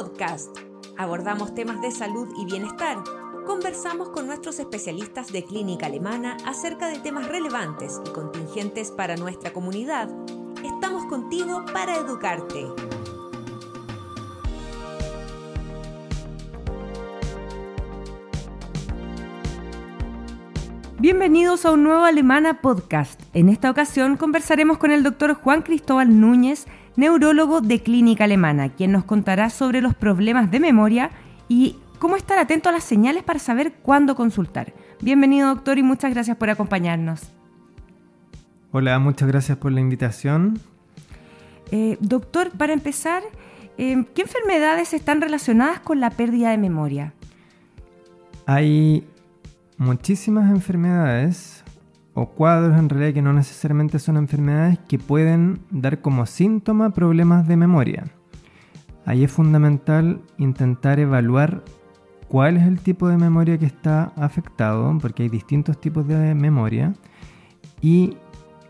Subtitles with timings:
[0.00, 0.56] Podcast.
[0.96, 2.96] Abordamos temas de salud y bienestar.
[3.46, 9.52] Conversamos con nuestros especialistas de clínica alemana acerca de temas relevantes y contingentes para nuestra
[9.52, 10.08] comunidad.
[10.64, 12.64] Estamos contigo para educarte.
[20.98, 23.20] Bienvenidos a un nuevo Alemana Podcast.
[23.34, 28.92] En esta ocasión conversaremos con el doctor Juan Cristóbal Núñez, neurólogo de Clínica Alemana, quien
[28.92, 31.10] nos contará sobre los problemas de memoria
[31.48, 34.72] y cómo estar atento a las señales para saber cuándo consultar.
[35.00, 37.32] Bienvenido doctor y muchas gracias por acompañarnos.
[38.72, 40.60] Hola, muchas gracias por la invitación.
[41.72, 43.22] Eh, doctor, para empezar,
[43.78, 47.14] eh, ¿qué enfermedades están relacionadas con la pérdida de memoria?
[48.46, 49.06] Hay
[49.76, 51.64] muchísimas enfermedades
[52.14, 57.46] o cuadros en realidad que no necesariamente son enfermedades que pueden dar como síntoma problemas
[57.46, 58.04] de memoria.
[59.06, 61.64] Ahí es fundamental intentar evaluar
[62.28, 66.94] cuál es el tipo de memoria que está afectado, porque hay distintos tipos de memoria.
[67.80, 68.16] Y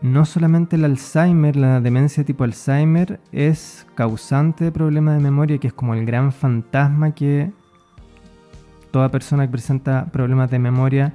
[0.01, 5.67] no solamente el Alzheimer, la demencia tipo Alzheimer, es causante de problemas de memoria, que
[5.67, 7.51] es como el gran fantasma que
[8.89, 11.13] toda persona que presenta problemas de memoria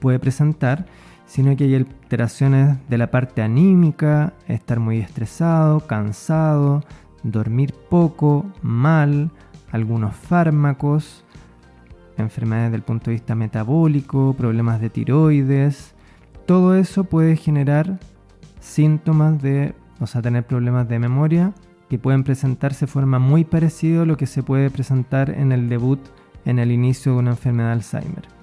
[0.00, 0.86] puede presentar,
[1.28, 6.82] sino que hay alteraciones de la parte anímica, estar muy estresado, cansado,
[7.22, 9.30] dormir poco, mal,
[9.70, 11.24] algunos fármacos,
[12.16, 15.94] enfermedades del punto de vista metabólico, problemas de tiroides,
[16.46, 18.00] todo eso puede generar
[18.58, 21.52] síntomas de, o sea, tener problemas de memoria
[21.90, 25.68] que pueden presentarse de forma muy parecida a lo que se puede presentar en el
[25.68, 26.00] debut
[26.46, 28.37] en el inicio de una enfermedad de Alzheimer.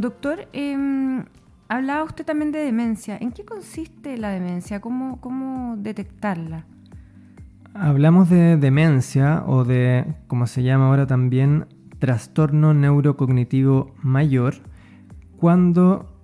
[0.00, 1.24] Doctor, em,
[1.68, 3.18] hablaba usted también de demencia.
[3.20, 4.80] ¿En qué consiste la demencia?
[4.80, 6.66] ¿Cómo, cómo detectarla?
[7.74, 11.66] Hablamos de demencia o de, como se llama ahora también,
[11.98, 14.54] trastorno neurocognitivo mayor,
[15.36, 16.22] cuando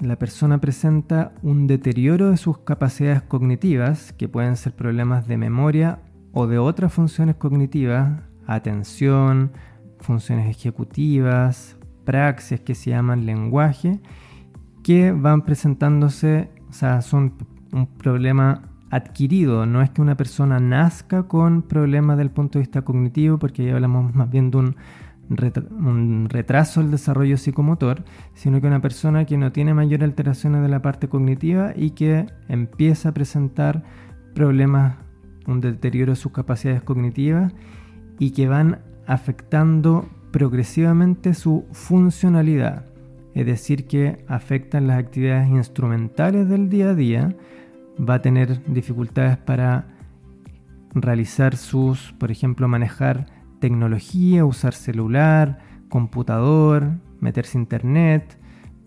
[0.00, 6.00] la persona presenta un deterioro de sus capacidades cognitivas, que pueden ser problemas de memoria
[6.32, 9.52] o de otras funciones cognitivas, atención,
[10.00, 11.76] funciones ejecutivas,
[12.06, 14.00] praxis que se llaman lenguaje,
[14.82, 17.34] que van presentándose, o sea, son
[17.72, 22.82] un problema adquirido, no es que una persona nazca con problemas del punto de vista
[22.82, 24.76] cognitivo, porque ya hablamos más bien de un,
[26.28, 30.82] retraso del desarrollo psicomotor, sino que una persona que no tiene mayor alteraciones de la
[30.82, 33.82] parte cognitiva y que empieza a presentar
[34.36, 34.94] problemas,
[35.48, 37.52] un deterioro de sus capacidades cognitivas
[38.20, 42.84] y que van afectando progresivamente su funcionalidad,
[43.32, 47.34] es decir, que afectan las actividades instrumentales del día a día,
[47.98, 49.86] va a tener dificultades para
[50.92, 53.28] realizar sus, por ejemplo, manejar
[53.60, 58.38] tecnología, usar celular, computador, meterse internet,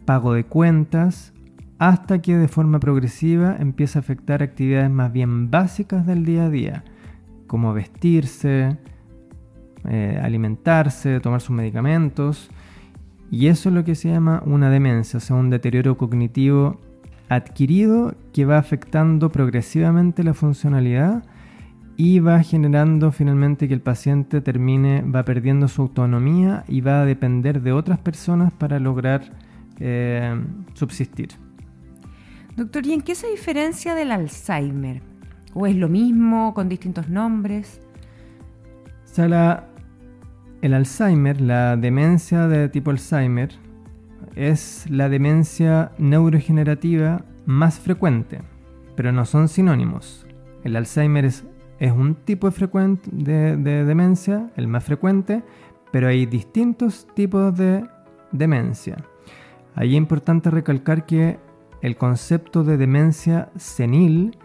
[0.05, 1.33] pago de cuentas,
[1.79, 6.49] hasta que de forma progresiva empieza a afectar actividades más bien básicas del día a
[6.51, 6.83] día,
[7.47, 8.77] como vestirse,
[9.87, 12.49] eh, alimentarse, tomar sus medicamentos.
[13.31, 16.79] Y eso es lo que se llama una demencia, o sea, un deterioro cognitivo
[17.29, 21.23] adquirido que va afectando progresivamente la funcionalidad
[21.95, 27.05] y va generando finalmente que el paciente termine, va perdiendo su autonomía y va a
[27.05, 29.33] depender de otras personas para lograr
[29.79, 30.33] eh,
[30.73, 31.29] subsistir.
[32.55, 35.01] Doctor, ¿y en qué se diferencia del Alzheimer?
[35.53, 37.81] ¿O es lo mismo con distintos nombres?
[40.61, 43.49] El Alzheimer, la demencia de tipo Alzheimer,
[44.35, 48.41] es la demencia neurogenerativa más frecuente,
[48.95, 50.25] pero no son sinónimos.
[50.63, 51.45] El Alzheimer es,
[51.81, 55.43] un tipo de, de, demencia, el más frecuente,
[55.91, 57.85] pero hay distintos tipos de
[58.31, 58.97] demencia.
[59.75, 61.39] Ahí es importante recalcar que
[61.81, 64.37] el concepto de demencia senil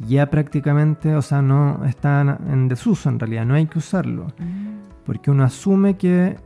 [0.00, 4.28] ya prácticamente, o sea, no está en desuso en realidad, no hay que usarlo.
[5.08, 6.36] Porque uno asume que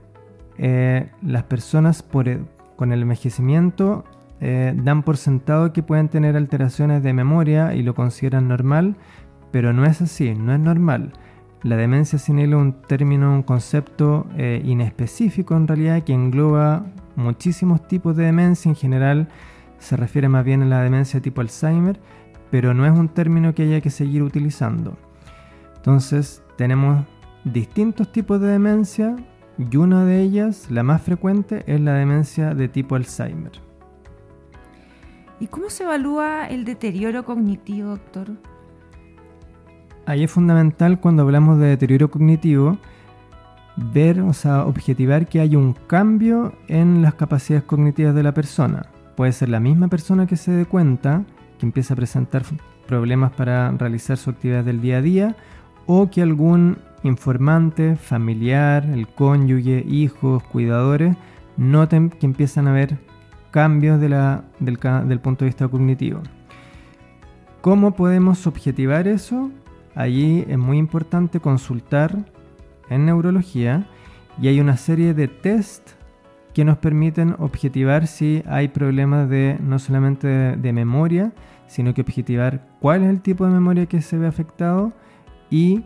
[0.56, 2.38] eh, las personas e,
[2.76, 4.04] con el envejecimiento
[4.40, 8.94] eh, dan por sentado que pueden tener alteraciones de memoria y lo consideran normal,
[9.50, 11.12] pero no es así, no es normal.
[11.64, 16.86] La demencia senil es un término, un concepto eh, inespecífico en realidad que engloba
[17.16, 18.68] muchísimos tipos de demencia.
[18.68, 19.28] En general
[19.80, 21.98] se refiere más bien a la demencia tipo Alzheimer,
[22.52, 24.96] pero no es un término que haya que seguir utilizando.
[25.74, 27.04] Entonces tenemos
[27.44, 29.16] distintos tipos de demencia
[29.58, 33.52] y una de ellas, la más frecuente, es la demencia de tipo Alzheimer.
[35.40, 38.30] ¿Y cómo se evalúa el deterioro cognitivo, doctor?
[40.06, 42.78] Ahí es fundamental cuando hablamos de deterioro cognitivo
[43.76, 48.86] ver, o sea, objetivar que hay un cambio en las capacidades cognitivas de la persona.
[49.16, 51.24] Puede ser la misma persona que se dé cuenta,
[51.58, 52.42] que empieza a presentar
[52.86, 55.36] problemas para realizar su actividad del día a día,
[55.86, 61.16] o que algún informante, familiar, el cónyuge, hijos, cuidadores,
[61.56, 62.98] noten que empiezan a haber
[63.50, 64.14] cambios del,
[64.60, 66.20] del punto de vista cognitivo.
[67.60, 69.50] ¿Cómo podemos objetivar eso?
[69.94, 72.16] Allí es muy importante consultar
[72.88, 73.86] en neurología
[74.40, 75.90] y hay una serie de test
[76.54, 80.26] que nos permiten objetivar si hay problemas de no solamente
[80.56, 81.32] de, memoria,
[81.66, 84.92] sino que objetivar cuál es el tipo de memoria que se ve afectado
[85.50, 85.84] y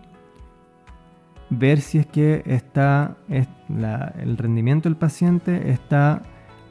[1.51, 6.23] ver si es que está el rendimiento del paciente está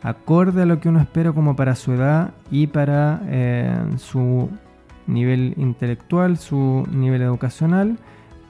[0.02, 4.50] acorde a lo que uno espera como para su edad y para eh, su
[5.08, 7.98] nivel intelectual, su nivel educacional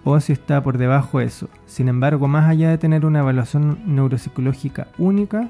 [0.04, 1.50] o si está por debajo de eso.
[1.66, 5.50] Sin embargo, más allá de tener una evaluación neuropsicológica única,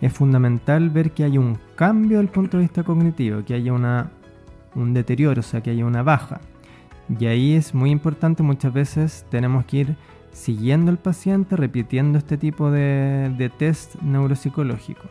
[0.00, 4.10] es fundamental ver que hay un cambio del punto de vista cognitivo, que haya una,
[4.74, 6.40] un deterioro, o sea, que haya una baja.
[7.18, 9.96] Y ahí es muy importante, muchas veces tenemos que ir
[10.30, 15.02] siguiendo al paciente, repitiendo este tipo de, de test neuropsicológico.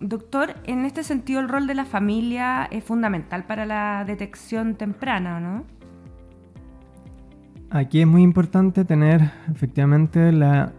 [0.00, 5.40] Doctor, en este sentido el rol de la familia es fundamental para la detección temprana,
[5.40, 5.64] ¿no?
[7.70, 10.72] Aquí es muy importante tener efectivamente la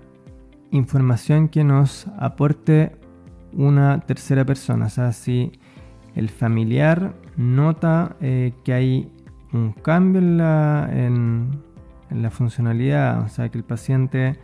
[0.72, 2.96] información que nos aporte
[3.54, 4.86] una tercera persona.
[4.86, 5.52] O sea, si
[6.16, 9.12] el familiar nota eh, que hay
[9.56, 11.62] un cambio en la, en,
[12.10, 14.38] la, funcionalidad, o sea, que el paciente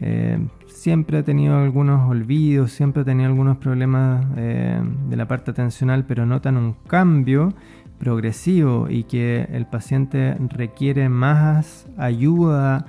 [0.00, 5.52] eh, siempre ha tenido algunos olvidos, siempre ha tenido algunos problemas eh, de la parte
[5.52, 7.54] atencional, pero notan un cambio
[7.98, 12.86] progresivo y que el paciente requiere más ayuda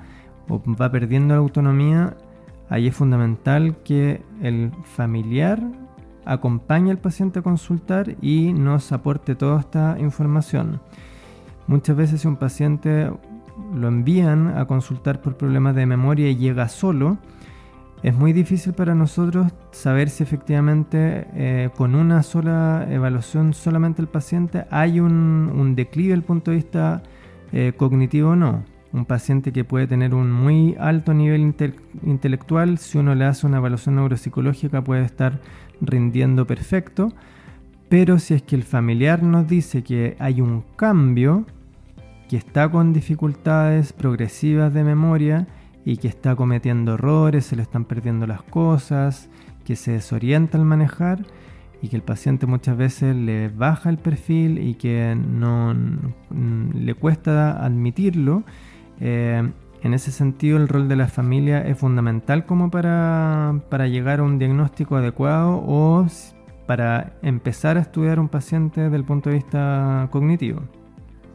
[0.48, 2.16] o va perdiendo la autonomía,
[2.68, 5.62] ahí es fundamental que el familiar
[6.24, 10.80] acompañe al paciente a consultar y nos aporte toda esta información.
[11.66, 13.10] Muchas veces si un paciente
[13.74, 17.18] lo envían a consultar por problemas de memoria y llega solo,
[18.02, 24.08] es muy difícil para nosotros saber si efectivamente eh, con una sola evaluación solamente el
[24.08, 27.02] paciente hay un, declive desde el punto de vista
[27.52, 28.64] eh, cognitivo o no.
[28.92, 31.54] Un paciente que puede tener un muy alto nivel
[32.04, 35.40] intelectual, si uno le hace una evaluación neuropsicológica puede estar
[35.80, 37.12] rindiendo perfecto,
[37.88, 41.44] pero si es que el familiar nos dice que hay un cambio,
[42.28, 45.46] que está con dificultades progresivas de memoria,
[45.86, 49.30] y que está cometiendo errores, se le están perdiendo las cosas,
[49.64, 51.24] que se desorienta al manejar
[51.80, 55.76] y que el paciente muchas veces le baja el perfil y que no
[56.74, 58.42] le cuesta admitirlo.
[58.98, 59.48] Eh,
[59.82, 64.24] en ese sentido, el rol de la familia es fundamental como para, para llegar a
[64.24, 66.04] un diagnóstico adecuado o
[66.66, 70.62] para empezar a estudiar un paciente desde el punto de vista cognitivo.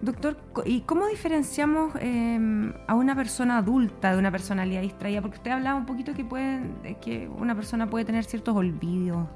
[0.01, 5.21] Doctor, ¿y cómo diferenciamos em, a una persona adulta de una personalidad distraída?
[5.21, 9.27] Porque usted hablaba un poquito que, pueden, que una persona puede tener ciertos olvidos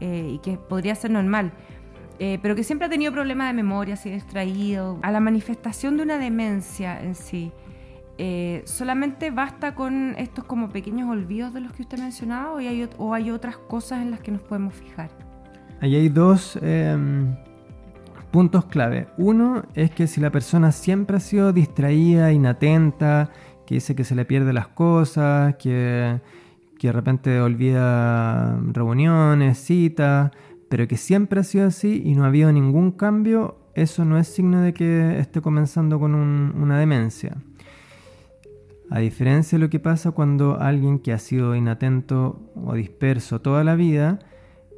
[0.00, 1.52] eh, y que podría ser normal,
[2.18, 4.98] eh, pero que siempre ha tenido problemas de memoria, así distraído.
[5.02, 7.52] A la manifestación de una demencia en sí,
[8.16, 12.88] eh, ¿solamente basta con estos como pequeños olvidos de los que usted mencionaba o hay,
[12.96, 15.10] o hay otras cosas en las que nos podemos fijar?
[15.80, 17.36] Ahí hay dos em,
[18.30, 19.08] puntos clave.
[19.16, 23.30] Uno es que si la persona siempre ha sido distraída, inatenta,
[23.66, 26.20] que dice que se le pierde las cosas, que,
[26.80, 30.30] de repente olvida reuniones, citas,
[30.68, 34.28] pero que siempre ha sido así y no ha habido ningún cambio, eso no es
[34.28, 37.36] signo de que esté comenzando con una demencia.
[38.90, 43.62] A diferencia de lo que pasa cuando alguien que ha sido inatento o disperso toda
[43.64, 44.18] la vida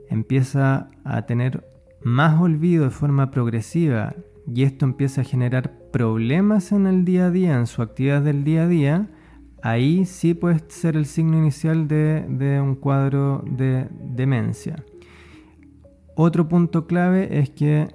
[0.09, 1.64] empieza a tener
[2.02, 4.14] más olvido de forma progresiva
[4.47, 8.45] y esto empieza a generar problemas en el día a día, en su actividad del
[8.45, 9.11] día a día,
[9.62, 14.85] ahí sí puede ser el signo inicial de, un cuadro de demencia.
[16.16, 17.88] Otro punto clave es que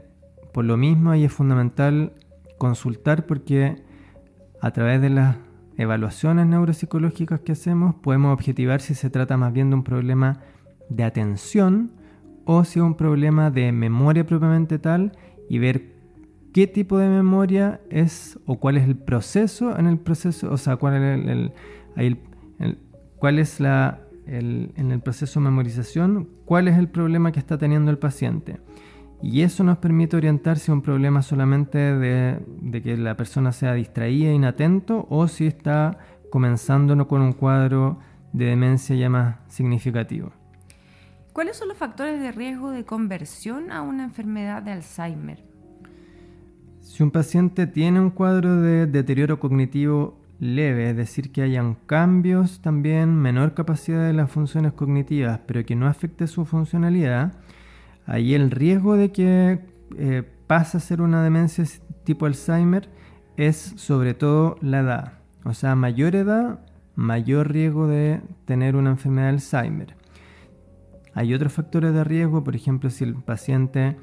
[0.53, 2.13] por lo mismo ahí es fundamental
[2.57, 3.83] consultar porque
[4.61, 5.37] a través de las
[5.77, 10.39] evaluaciones neuropsicológicas que hacemos podemos objetivar si se trata más bien de un problema
[10.89, 11.91] de atención
[12.45, 15.11] o si es un problema de memoria propiamente tal
[15.49, 15.93] y ver
[16.53, 20.77] qué tipo de memoria es o cuál es el proceso en el proceso, o sea,
[20.77, 21.51] cuál es
[21.97, 22.17] el,
[23.39, 27.97] es la en el proceso de memorización, cuál es el problema que está teniendo el
[27.97, 28.59] paciente.
[29.21, 34.31] Y eso nos permite orientar si un problema solamente de, que la persona sea distraída,
[34.31, 35.97] inatento, o si está
[36.29, 37.99] comenzando con un cuadro
[38.33, 40.31] de demencia ya más significativo.
[41.35, 45.43] ¿Cuáles son los factores de riesgo de conversión a una enfermedad de Alzheimer?
[46.79, 52.61] Si un paciente tiene un cuadro de deterioro cognitivo leve, es decir, que hayan cambios
[52.61, 57.33] también, menor capacidad de las funciones cognitivas, pero que no afecte su funcionalidad,
[58.05, 59.59] ahí el riesgo de que
[59.97, 61.65] eh, pase a ser una demencia
[62.05, 62.87] tipo Alzheimer
[63.35, 65.13] es sobre todo la edad.
[65.43, 66.61] O sea, mayor edad,
[66.95, 69.94] mayor riesgo de tener una enfermedad de Alzheimer.
[71.15, 73.95] Hay otros factores de riesgo, por ejemplo, si el paciente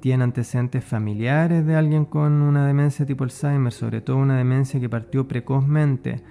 [0.00, 4.88] tiene antecedentes familiares de alguien con una demencia tipo Alzheimer, sobre todo una demencia que
[4.88, 6.22] partió precozmente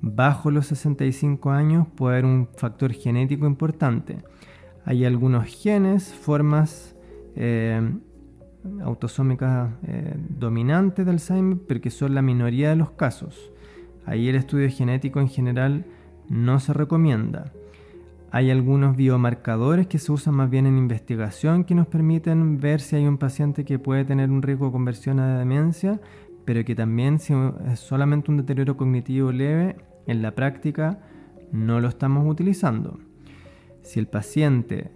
[0.00, 4.22] bajo los 65 años, puede haber un factor genético importante.
[4.86, 6.96] Hay algunos genes, formas
[7.36, 7.82] eh,
[8.82, 13.52] autosómicas eh, dominantes de Alzheimer, pero que son la minoría de los casos.
[14.06, 15.84] Ahí el estudio genético en general
[16.30, 17.52] no se recomienda.
[18.34, 22.96] Hay algunos biomarcadores que se usan más bien en investigación que nos permiten ver si
[22.96, 26.00] hay un paciente que puede tener un riesgo de conversión a demencia,
[26.44, 27.32] pero que también si
[27.70, 29.76] es solamente un deterioro cognitivo leve,
[30.08, 30.98] en la práctica
[31.52, 32.98] no lo estamos utilizando.
[33.82, 34.90] Si el paciente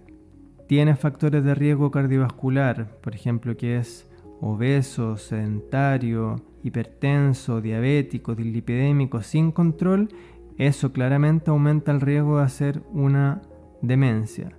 [0.67, 4.05] tiene factores de riesgo cardiovascular, por ejemplo, que es
[4.41, 10.09] obeso, sedentario, hipertenso, diabético, dislipidémico, sin control,
[10.59, 13.41] eso claramente aumenta el riesgo de hacer una
[13.81, 14.51] demencia.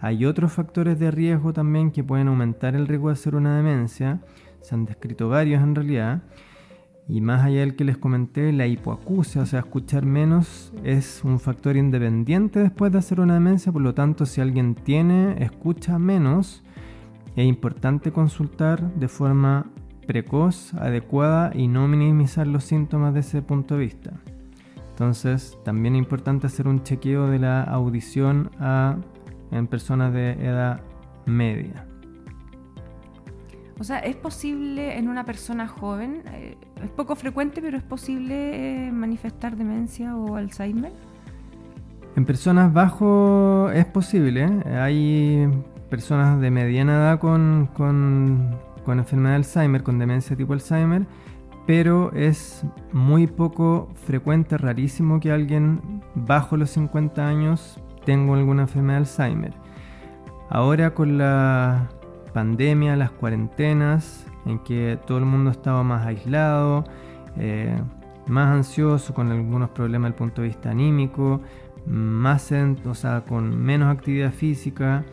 [0.00, 4.22] Hay otros factores de riesgo también que pueden aumentar el riesgo de hacer una demencia.
[4.62, 6.22] Se han descrito varios en realidad.
[7.06, 11.38] Y más allá del que les comenté, la hipoacusia, o sea, escuchar menos, es un
[11.38, 13.70] factor independiente después de hacer una demencia.
[13.70, 16.64] Por lo tanto, si alguien tiene, escucha menos,
[17.36, 19.66] es importante consultar de forma
[20.06, 24.12] precoz, adecuada y no minimizar los síntomas de ese punto de vista.
[24.94, 28.48] Entonces, también es importante hacer un chequeo de la audición
[29.50, 30.82] en personas de edad
[31.26, 31.84] media.
[33.80, 38.86] O sea, ¿es posible en una persona joven, eh, es poco frecuente, pero es posible
[38.86, 40.92] eh, manifestar demencia o Alzheimer?
[42.14, 44.44] En personas bajo es posible.
[44.78, 45.48] Hay
[45.90, 51.04] personas de mediana edad con, con, con enfermedad de Alzheimer, con demencia tipo Alzheimer,
[51.66, 59.00] pero es muy poco frecuente, rarísimo que alguien bajo los 50 años tenga alguna enfermedad
[59.00, 59.54] de Alzheimer.
[60.50, 61.88] Ahora con la
[62.32, 66.84] pandemia, las cuarentenas, en que todo el mundo estaba más aislado,
[67.38, 67.78] eh,
[68.26, 71.40] más ansioso, con algunos problemas desde el punto de vista anímico,
[71.86, 72.52] más
[72.86, 75.04] o sea, con menos actividad física,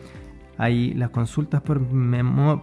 [0.58, 1.80] Ahí las consultas por,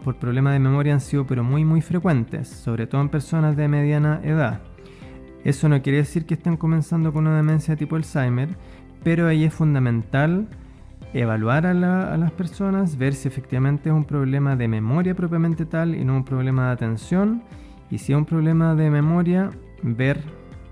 [0.03, 3.67] por problemas de memoria han sido pero muy muy frecuentes, sobre todo en personas de
[3.67, 4.62] mediana edad.
[5.43, 8.50] Eso no quiere decir que estén comenzando con una demencia tipo Alzheimer,
[9.03, 10.48] pero ahí es fundamental
[11.13, 16.03] evaluar a, las personas, ver si efectivamente es un problema de memoria propiamente tal y
[16.03, 17.43] no un problema de atención.
[17.89, 19.50] Y si es un problema de memoria,
[19.81, 20.22] ver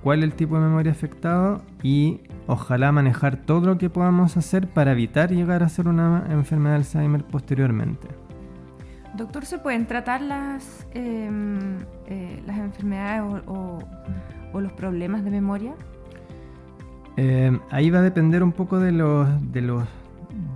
[0.04, 4.68] cuál es el tipo de memoria afectado y ojalá manejar todo lo que podamos hacer
[4.68, 8.08] para evitar llegar a ser una enfermedad de Alzheimer posteriormente.
[9.16, 13.80] Doctor, ¿se pueden tratar las, em, eh, las enfermedades o,
[14.60, 15.74] los problemas de memoria?
[17.16, 19.84] Em, ahí va a depender un poco de los, de los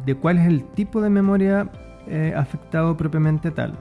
[0.05, 1.69] de cuál es el tipo de memoria
[2.07, 3.75] eh, afectado propiamente tal.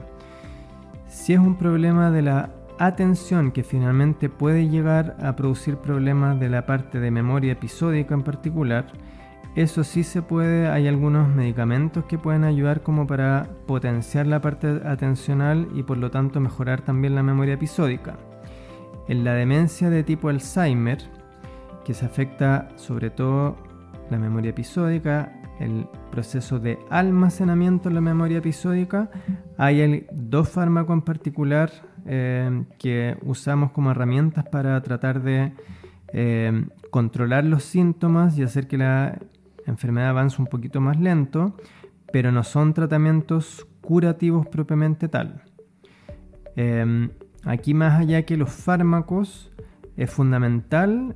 [1.07, 2.49] Si es un problema de la
[2.85, 8.23] atención que finalmente puede llegar a producir problemas de la parte de memoria episódica en
[8.23, 8.87] particular,
[9.55, 14.81] eso sí se puede, hay algunos medicamentos que pueden ayudar como para potenciar la parte
[14.85, 18.17] atencional y por lo tanto mejorar también la memoria episódica.
[19.07, 20.99] En la demencia de tipo Alzheimer,
[21.83, 23.57] que se afecta sobre todo
[24.09, 29.09] la memoria episódica, el proceso de almacenamiento en la memoria episódica,
[29.57, 31.71] hay dos fármacos en particular
[32.05, 35.53] eh, que usamos como herramientas para tratar de
[36.13, 39.19] eh, controlar los síntomas y hacer que la
[39.67, 41.55] enfermedad avance un poquito más lento,
[42.11, 45.43] pero no son tratamientos curativos propiamente tal.
[46.55, 47.09] Eh,
[47.45, 49.51] aquí más allá que los fármacos,
[49.97, 51.15] es fundamental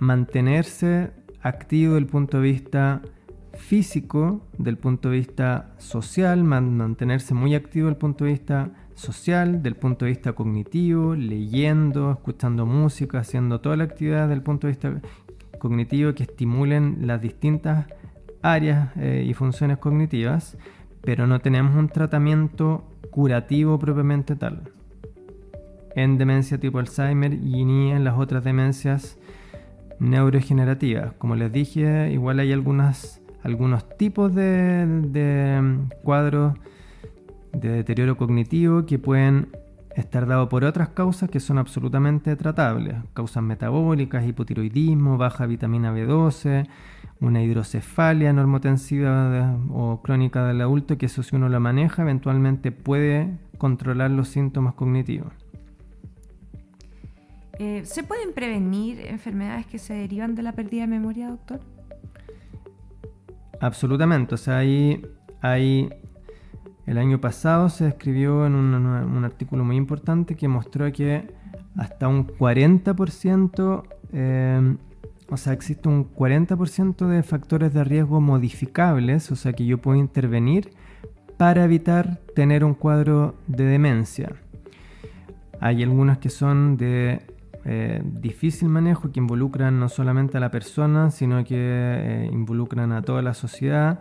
[0.00, 1.12] mantenerse
[1.46, 3.02] activo desde el punto de vista
[3.54, 9.62] físico, del punto de vista social, mantenerse muy activo desde el punto de vista social,
[9.62, 14.72] del punto de vista cognitivo, leyendo, escuchando música, haciendo toda la actividad del punto de
[14.72, 15.00] vista
[15.58, 17.86] cognitivo que estimulen las distintas
[18.42, 20.56] áreas eh, y funciones cognitivas,
[21.02, 24.72] pero no tenemos un tratamiento curativo propiamente tal.
[25.94, 29.18] En demencia tipo Alzheimer y ni en las otras demencias
[29.98, 31.12] neurogenerativas.
[31.14, 36.54] Como les dije, igual hay algunas, algunos tipos de, de cuadros
[37.52, 39.48] de deterioro cognitivo que pueden
[39.96, 42.96] estar dados por otras causas que son absolutamente tratables.
[43.14, 46.68] Causas metabólicas, hipotiroidismo, baja vitamina B12,
[47.20, 53.38] una hidrocefalia normotensiva o crónica del adulto, que eso si uno lo maneja eventualmente puede
[53.56, 55.32] controlar los síntomas cognitivos.
[57.58, 61.60] Eh, ¿Se pueden prevenir enfermedades que se derivan de la pérdida de memoria, doctor?
[63.60, 65.02] Absolutamente, o sea, ahí
[65.40, 65.88] hay
[66.86, 71.28] el año pasado se escribió en un, artículo muy importante que mostró que
[71.76, 73.82] hasta un 40%,
[74.12, 74.76] eh,
[75.28, 79.98] o sea, existe un 40% de factores de riesgo modificables, o sea, que yo puedo
[79.98, 80.70] intervenir
[81.36, 84.36] para evitar tener un cuadro de demencia.
[85.60, 87.20] Hay algunas que son de
[87.68, 93.02] eh, difícil manejo, que involucran no solamente a la persona, sino que eh, involucran a
[93.02, 93.98] toda la sociedad,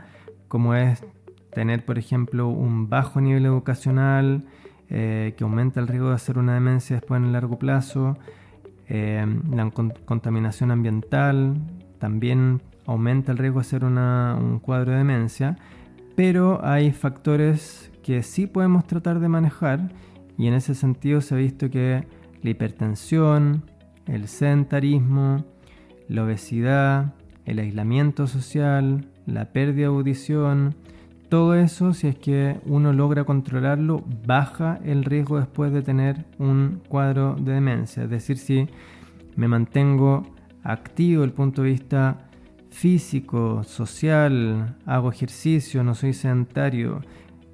[0.47, 1.03] como es
[1.51, 4.45] tener, por ejemplo, un bajo nivel educacional
[4.89, 8.17] eh, que aumenta el riesgo de hacer una demencia después en el largo plazo,
[8.87, 11.55] eh, la contaminación ambiental
[11.97, 15.57] también aumenta el riesgo de hacer un cuadro de demencia,
[16.15, 19.91] pero hay factores que sí podemos tratar de manejar
[20.37, 22.05] y en ese sentido se ha visto que
[22.45, 23.63] la hipertensión,
[24.05, 25.43] el sedentarismo,
[26.07, 30.75] la obesidad, el aislamiento social, la pérdida de audición,
[31.27, 36.83] todo eso, si es que uno logra controlarlo, baja el riesgo después de tener un
[36.87, 38.03] cuadro de demencia.
[38.03, 38.67] Es decir, si
[39.35, 40.21] me mantengo
[40.63, 42.29] activo desde el punto de vista
[42.69, 47.01] físico, social, hago ejercicio, no soy sedentario,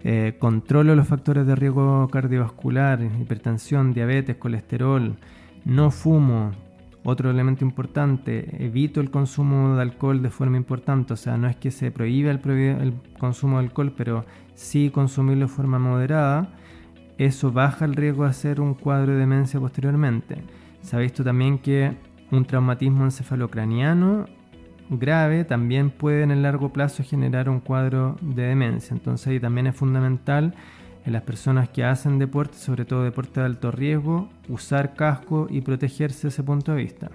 [0.04, 5.16] eh, controlo los factores de riesgo cardiovascular, hipertensión, diabetes, colesterol,
[5.66, 6.52] no fumo,
[7.04, 11.56] otro elemento importante, evito el consumo de alcohol de forma importante, o sea, no es
[11.56, 16.54] que se prohíba el, consumo de alcohol, pero sí consumirlo de forma moderada,
[17.18, 20.38] eso baja el riesgo de hacer un cuadro de demencia posteriormente.
[20.82, 21.96] Se ha visto también que
[22.32, 24.26] un traumatismo encefalocraniano
[24.92, 29.68] grave también puede en el largo plazo generar un cuadro de demencia, entonces ahí también
[29.68, 30.54] es fundamental
[31.06, 35.62] en las personas que hacen deporte, sobre todo deporte de alto riesgo, usar casco y
[35.62, 37.10] protegerse desde ese punto de vista.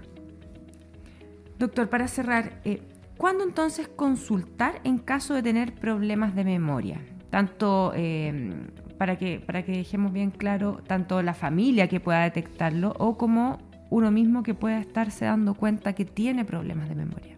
[1.58, 2.82] Doctor, para cerrar, eh,
[3.16, 7.00] ¿cuándo entonces consultar en caso de tener problemas de memoria?
[7.30, 8.52] Tanto eh,
[8.98, 13.58] para, que, para que dejemos bien claro, tanto la familia que pueda detectarlo o como
[13.90, 17.35] uno mismo que pueda estarse dando cuenta que tiene problemas de memoria.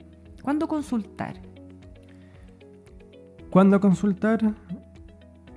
[0.49, 1.35] ¿Cuándo consultar?
[3.51, 4.55] ¿Cuándo consultar?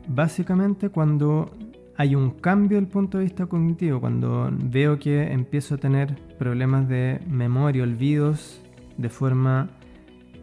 [0.05, 1.49] básicamente cuando
[1.95, 6.89] hay un cambio del punto de vista cognitivo, cuando veo que empiezo a tener problemas
[6.89, 8.61] de memoria, olvidos
[8.97, 9.69] de forma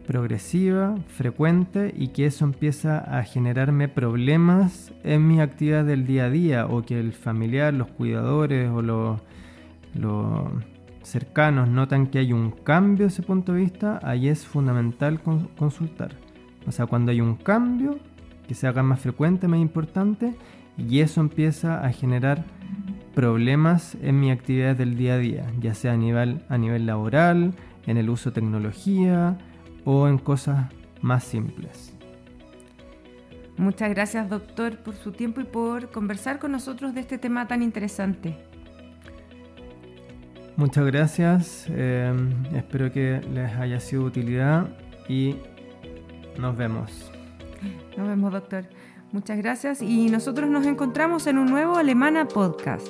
[0.07, 6.29] progresiva, frecuente y que eso empieza a generarme problemas en mi actividad del día a
[6.31, 9.21] día o que el familiar, los cuidadores o los,
[11.09, 16.15] cercanos notan que hay un cambio desde ese punto de vista, ahí es fundamental consultar.
[16.67, 17.99] O sea, cuando hay un cambio,
[18.47, 20.35] que se haga más frecuente, más importante,
[20.77, 22.45] y eso empieza a generar
[23.13, 27.53] problemas en mi actividad del día a día, ya sea a nivel, a nivel laboral,
[27.85, 29.37] en el uso de tecnología
[29.83, 31.95] o en cosas más simples.
[33.57, 37.61] Muchas gracias doctor por su tiempo y por conversar con nosotros de este tema tan
[37.61, 38.48] interesante.
[40.59, 42.13] Muchas gracias, eh,
[42.53, 44.67] espero que les haya sido de utilidad
[45.07, 45.37] y
[46.37, 47.09] nos vemos.
[47.95, 48.65] Nos vemos, doctor.
[49.13, 52.85] Muchas gracias y nosotros nos encontramos en un nuevo Alemana Podcast.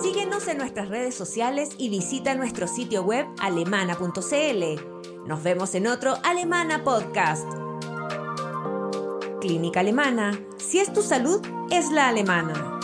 [0.00, 5.26] Síguenos en nuestras redes sociales y visita nuestro sitio web alemana.cl.
[5.26, 7.48] Nos vemos en otro Alemana Podcast.
[9.40, 10.38] Clínica Alemana.
[10.56, 12.77] Si es tu salud, es la alemana.